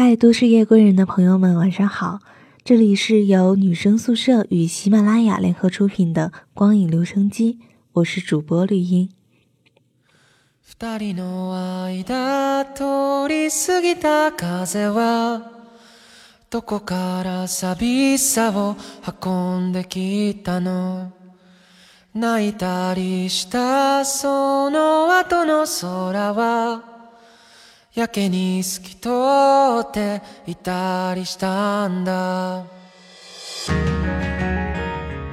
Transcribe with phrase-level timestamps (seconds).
[0.00, 2.20] 嗨，都市夜归人的朋友们，晚上好！
[2.62, 7.54] 这里是由女生宿舍与喜马拉雅联合出品的《光影留声机》，
[7.94, 9.10] 我是主播绿茵。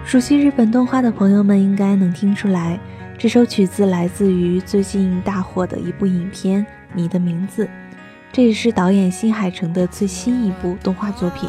[0.03, 2.79] 熟悉日本动画的朋友们应该能听出来，
[3.19, 6.63] 这首曲子来自于最近大火的一部影片
[6.95, 7.65] 《你的名字》，
[8.31, 11.47] 这也是导演新海诚的最新一部动画作品。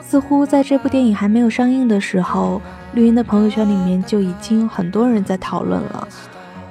[0.00, 6.06] 似乎在这部电影还没有上映的时候，绿茵的朋友圈里面就已经有很多人在讨论了。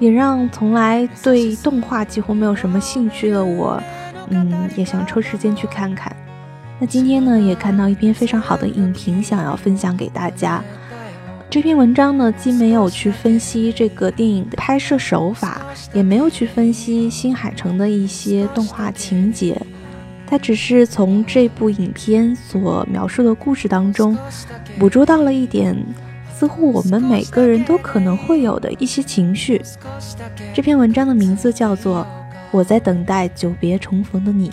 [0.01, 3.79] 也让从来对动画几乎没有什么兴趣的我，
[4.29, 6.11] 嗯，也想抽时间去看看。
[6.79, 10.63] 那今天呢，也看到一篇非常好的影评，想要分享给大家。
[11.51, 15.61] 这篇文章呢，既没有去分析这个电影的拍摄手法，
[15.93, 19.55] 也没有去分析新海诚的一些动画情节，
[20.25, 24.17] 它只是从这部影片所描述的故事当中，
[24.79, 25.77] 捕捉到了一点。
[26.41, 29.61] 似乎我们每个人都可能会有的一些情绪。
[30.55, 31.99] 这篇文章的名字叫做
[32.49, 34.49] 《我在等待久别重逢的你》。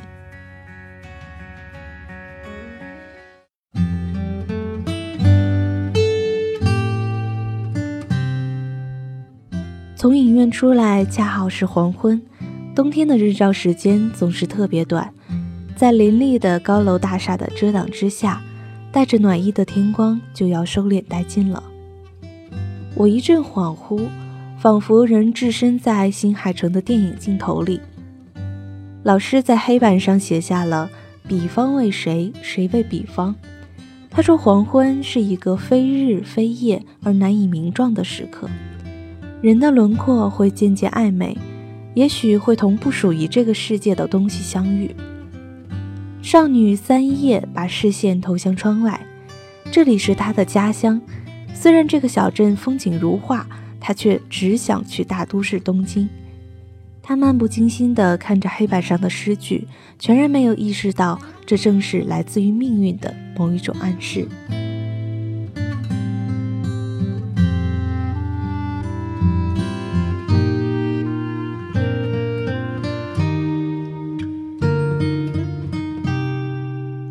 [9.97, 12.21] 从影院出来，恰好是黄昏。
[12.75, 15.11] 冬天的日照时间总是特别短，
[15.75, 18.43] 在林立的高楼大厦的遮挡之下，
[18.93, 21.63] 带着暖意的天光就要收敛殆尽了。
[22.99, 24.09] 我一阵恍惚，
[24.59, 27.81] 仿佛仍置身在新海诚的电影镜头里。
[29.05, 30.91] 老师在黑板上写下了
[31.29, 33.37] “彼方为谁，谁为彼方”。
[34.11, 38.51] 他说：“黄昏是一个非日非夜而难以名状的时刻，
[39.41, 41.39] 人的轮廓会渐渐暧昧，
[41.95, 44.93] 也许会同不属于这个世界的东西相遇。”
[46.21, 49.01] 少女三叶把视线投向窗外，
[49.71, 51.01] 这里是她的家乡。
[51.55, 53.47] 虽然这个小镇风景如画，
[53.81, 56.09] 他却只想去大都市东京。
[57.03, 59.67] 他漫不经心地看着黑板上的诗句，
[59.99, 64.27] 全然没有意识到这正是来自于命运的某一种暗示。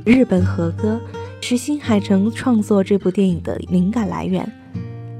[0.05, 1.01] 日本和歌。
[1.49, 4.45] 是新海诚创作这部电影的灵感来源。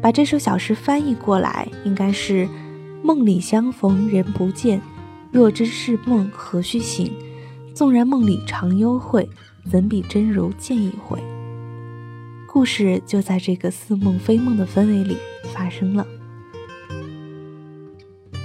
[0.02, 2.50] 把这首小诗翻译过来，应该是
[3.02, 4.82] “梦里相逢人不见，
[5.32, 7.14] 若知是梦何须醒？
[7.74, 9.30] 纵然梦里常幽会，
[9.72, 11.18] 怎比真如见一回？”
[12.46, 15.16] 故事就在这个似梦非梦的氛围里
[15.54, 16.06] 发生了。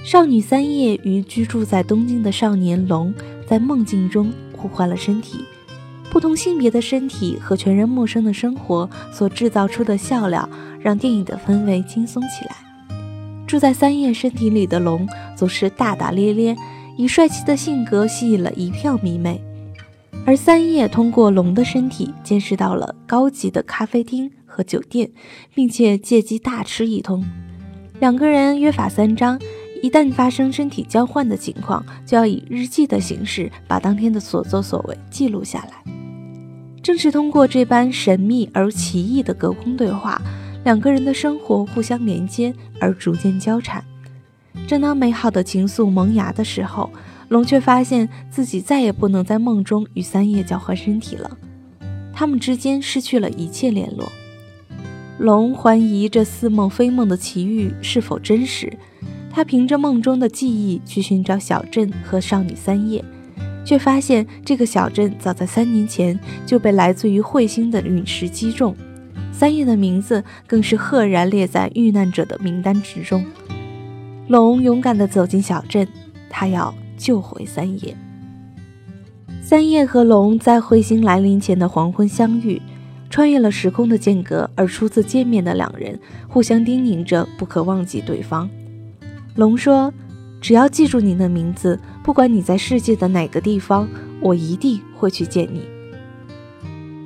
[0.05, 3.13] 少女三叶与居住在东京的少年龙
[3.45, 5.41] 在梦境中互换了身体。
[6.13, 10.47] 不同性别的身体和全然陌生的生活所制造出的笑料，
[10.79, 12.55] 让电影的氛围轻松起来。
[13.47, 16.55] 住在三叶身体里的龙总是大大咧咧，
[16.99, 19.43] 以帅气的性格吸引了一票迷妹。
[20.27, 25.11] 而三叶通过龙的身体见识到了高级的咖啡厅和酒店，
[25.55, 27.25] 并且借机大吃一通。
[28.01, 29.41] 两个人约法三章，
[29.83, 36.02] 一旦发生身体交换的情况，就要以日记的形式把当天的所作所为记录下来。
[36.83, 40.21] 正是通过这般神秘而奇异的隔空对话，
[40.65, 43.85] 两个人的生活互相连接而逐渐交缠。
[44.67, 46.91] 正当美好的情愫萌芽的时候，
[47.29, 51.39] 龙却发现自己再也不能在梦中与三叶交换身体了，
[52.13, 54.11] 他们之间失去了一切联络。
[55.19, 58.77] 龙怀疑这似梦非梦的奇遇是否真实，
[59.31, 63.05] 他凭着梦中的记忆去寻找小镇和少女三叶。
[63.65, 68.75] 却发现这个小镇早在三年前就被来自于彗星的陨石击中，
[69.33, 73.25] 三叶的名字更是赫然列在遇难者的名单之中。
[74.29, 75.87] 龙勇敢地走进小镇，
[76.29, 77.97] 他要救回三叶。
[79.41, 82.61] 三叶和龙在彗星来临前的黄昏相遇，
[83.11, 85.99] 穿越了时空的间隔，而初次见面的两人
[86.29, 88.49] 互相叮咛着不可忘记对方。
[89.37, 89.93] 龙说。
[90.43, 93.89] 只要记住你的名字，不管你在世界的哪个地方，
[94.21, 95.63] 我一定会去见你。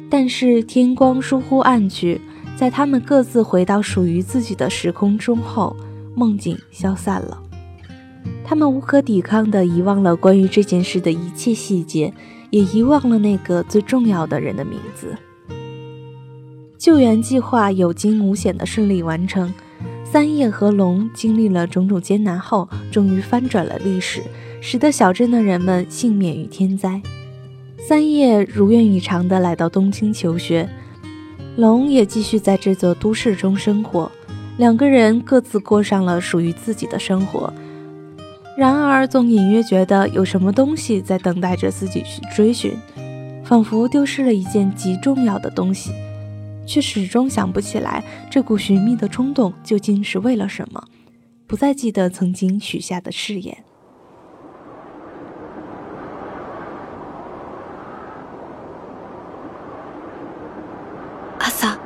[0.09, 2.21] 但是天光疏忽暗去，
[2.57, 5.77] 在他们各自回到属于自己的时空中后，
[6.15, 7.43] 梦境消散了。
[8.43, 12.15] 他们无可抵抗地遗忘了关于这件事的一切细节，
[12.51, 15.15] 也遗忘了那个最重要的人的名字。
[16.79, 19.53] 救援计划有惊无险地顺利完成，
[20.11, 24.23] 三叶和龙经历了种种艰难后，终于翻转了历史，
[24.61, 27.03] 使得小镇的人们幸免于天灾。
[27.77, 30.69] 三叶如愿以偿地来到东京求学，
[31.57, 34.11] 龙也继续在这座都市中生活。
[34.57, 37.53] 两个人各自过上了属于自己的生活。
[38.57, 42.73] 然而，总隐约觉得有什么东西在等待着自己去追寻，
[43.45, 45.91] 仿佛丢失了一件极重要的东西，
[46.66, 50.84] 却始终想不起来这股寻觅的冲动究竟是为了什么，
[51.48, 53.64] 不再记得曾经许下的誓言。
[61.40, 61.78] 朝、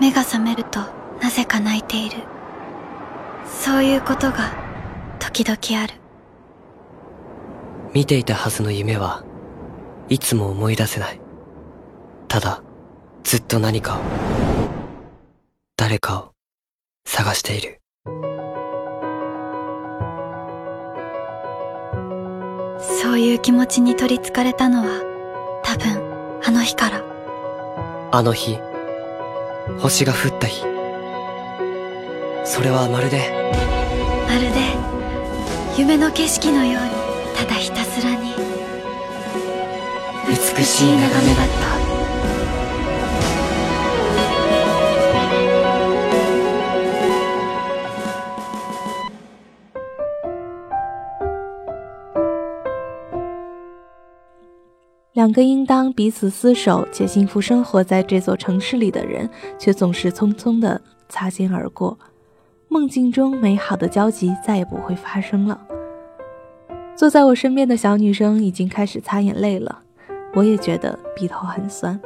[0.00, 0.80] 目が覚めると
[1.20, 2.16] なぜか泣いている。
[3.44, 4.66] そういうことが。
[5.18, 5.94] 時々ある
[7.92, 9.22] 見ていたはずの夢は
[10.08, 11.20] いつも思い出せない
[12.28, 12.62] ただ
[13.31, 14.01] ずっと何かを
[15.77, 16.33] 誰かを
[17.05, 17.79] 探している。
[22.81, 27.05] そういう気持ちに取りつかれたのは多分あの日から。
[28.11, 28.59] あの日
[29.79, 30.65] 星が降った日。
[32.43, 33.31] それはまるで
[34.27, 36.89] まるで夢の景色のように
[37.37, 38.33] ただひたすらに。
[40.27, 41.70] 美しい眺めだった
[55.21, 61.95] 两个应当彼此厮守且幸福生活在这座城市里的人，却总是匆匆地擦肩而过。
[62.69, 65.61] 梦境中美好的交集再也不会发生了。
[66.95, 69.83] 坐在我身边的小女生已经开始擦眼泪了，
[70.33, 72.01] 我也觉得鼻头很酸。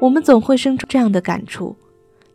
[0.00, 1.76] 我们总会生出这样的感触：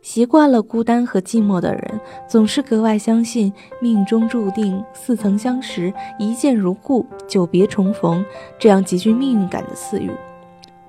[0.00, 8.24] 习惯了孤单和寂寞的人，总是格外相信命中注定、似曾相识、一见如故、久别重逢
[8.58, 10.10] 这样极具命运感的词语。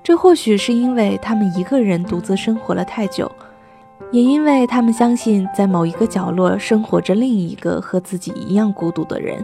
[0.04, 3.30] 这或许是因为他们一个人独自生活了太久。
[4.12, 9.44] 也因为他们相信，在某一个角落生活着另一个和自己一样孤独的人，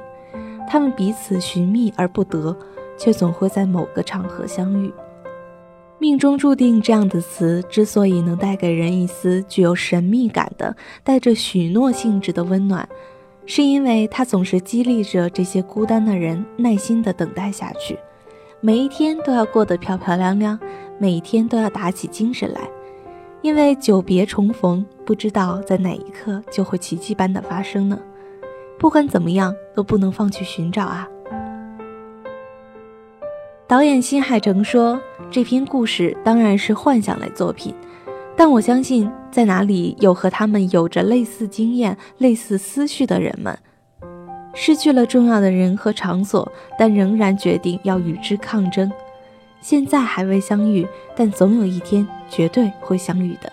[0.68, 2.56] 他们彼此寻觅而不得，
[2.98, 4.92] 却总会在某个场合相遇。
[5.98, 12.88] 命中注定这样的词之所以能带给人一丝具有神秘感的、带着许诺性质的温暖，
[13.46, 17.98] 是因为它总是激励着这些孤单的人耐心地等待下去，
[18.60, 20.60] 每一天都要过得漂漂亮亮，
[21.00, 22.62] 每一天都要打起精神来。
[23.42, 27.98] 因为久别重逢，不知道在哪一刻就会奇迹般的发生呢。
[28.78, 31.08] 不管怎么样，都不能放弃寻找啊！
[33.68, 35.02] 导演新海诚说
[35.32, 37.74] ：“这篇故事当然是幻想类作品，
[38.38, 43.58] 但我相信，在哪里有和他们有着类似经验、类似思绪的人们，
[44.54, 46.48] 失去了重要的人和场所，
[46.78, 48.92] 但仍然决定要与之抗争。”
[49.62, 53.52] 现在还未相遇，但总有一天绝对会相遇的。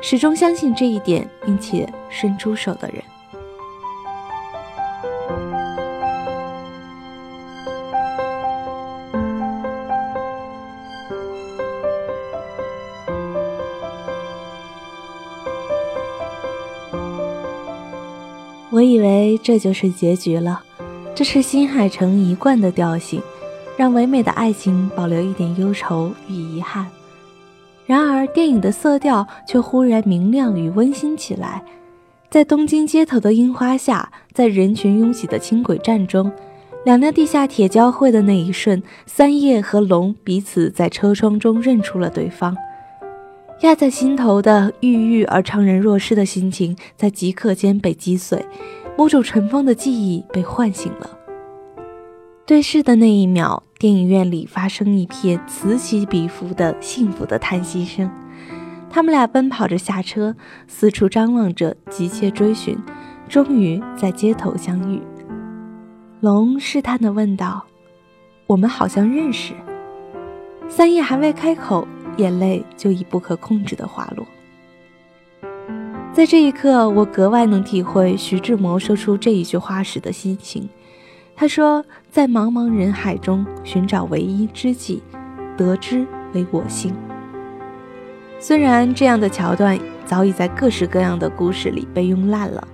[0.00, 3.02] 始终相信这一点，并且伸出手的人。
[19.42, 20.62] 这就是结局了，
[21.14, 23.20] 这是新海诚一贯的调性。
[23.74, 26.86] 让唯美的爱情保留一点忧愁与遗憾，
[27.86, 31.64] 然而电影的色调却忽然明亮与温馨起来。
[32.28, 36.30] 在东京街头的樱花下，在人群拥挤的轻轨站中，
[36.84, 42.54] 两辆地下铁交汇的那一瞬，三叶和龙彼此在车窗中认出了对方。
[43.62, 48.44] 压在心头的郁郁而怅然若失的心情，在即刻间被击碎，
[48.96, 51.18] 某种尘封的记忆被唤醒了。
[52.44, 58.10] 对视的那一秒，电影院里发生一片此起彼伏的幸福的叹息声。
[58.90, 62.76] 他们俩奔跑着下车，四处张望着，急切追寻，
[63.28, 65.00] 终于在街头相遇。
[66.20, 67.64] 龙试探地问道
[68.46, 69.54] ：“我们好像认识。”
[70.68, 74.26] 三叶还未开口，眼泪就已不可控制地滑落。
[76.12, 80.68] 在这一刻，我格外能体会徐志摩说出这一句话时的心情。
[81.34, 85.02] 他说：“在茫茫人海中寻找唯一知己，
[85.56, 86.94] 得之为我幸。”
[88.38, 92.68] 虽然这样的桥段早已在各式各样的故事里被用烂了，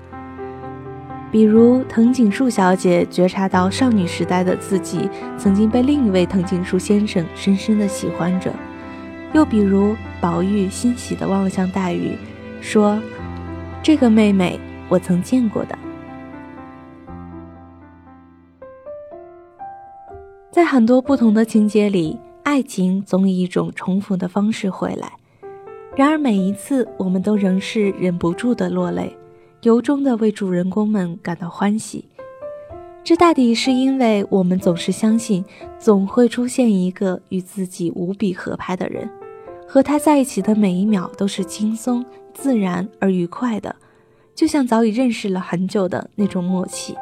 [1.31, 8.53] 比如藤井树小姐觉察到少女时代的自己曾经被另一位藤井树先生深深的喜欢着，
[9.33, 12.17] 又比如宝玉欣喜地望向黛玉，
[12.61, 13.01] 说
[13.83, 14.59] ：“这个妹妹
[14.89, 15.79] 我曾见过的。”
[20.51, 25.13] 在很多不同的情节里，爱情总以一种重复的方式回来，
[25.95, 29.17] 然而每一次我们都仍是忍不住的落泪。
[29.63, 32.05] 由衷的为主人公们感到欢喜，
[33.05, 35.45] 这大抵是因为我们总是相信，
[35.79, 39.11] 总会出现一个与自己无比合拍的人，
[39.67, 42.05] 和他在一起的每一秒都是轻松、
[42.41, 43.75] 自然而愉快的，
[44.33, 46.97] 就像早已认识了很久的那种默契。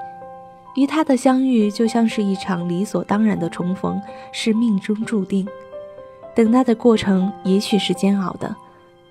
[0.76, 4.00] 与他的相遇就像是一场理所当然的重逢，
[4.32, 5.46] 是命中注定。
[6.34, 8.56] 等待的过程也许是煎熬的，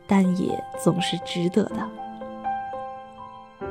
[0.08, 1.88] 但也总是值得的。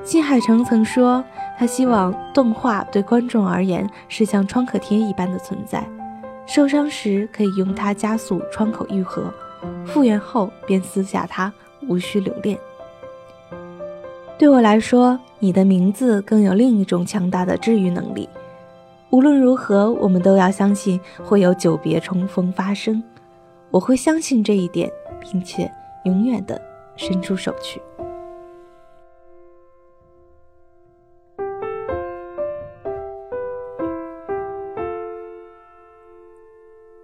[0.04, 1.25] 新海诚曾说，
[1.58, 5.84] 他希望动画对观众而言是像创可贴一般的存在，
[6.46, 9.32] 受伤时可以用它加速创口愈合，
[9.84, 11.52] 复原后便撕下它，
[11.88, 12.58] 无需留恋。
[14.36, 18.28] 对我来说，你的名字更有另一种强大的治愈能力。
[19.10, 23.02] 无论如何，我们都要相信会有久别重逢发生。
[23.70, 25.70] 我会相信这一点，并且
[26.04, 26.60] 永远的
[26.96, 27.80] 伸出手去。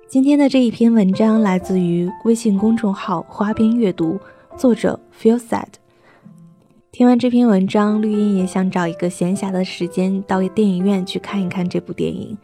[0.08, 4.18] 今天的这一篇文章来自于微信公众号“花边阅读”，
[4.56, 5.66] 作者 Feel Sad。
[6.92, 12.36] 听完这篇文章，绿茵也想找一个闲暇的时间到电影院去看一看这部电影。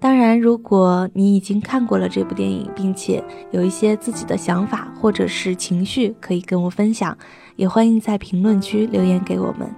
[0.00, 7.16] 当然，如果你已经看过了这部电影，并且有一些自己的想法或者是情绪可以跟我分享，
[7.56, 9.72] 也欢迎在评论区留言给我们。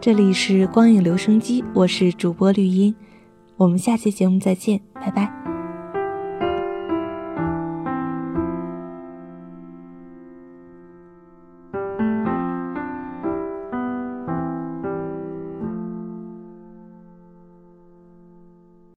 [0.00, 2.94] 这里是光影留声机，我是主播绿茵，
[3.56, 5.55] 我们下期节目再见，拜拜。